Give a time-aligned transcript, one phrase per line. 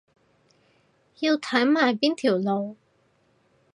[1.19, 2.75] 要睇埋邊條路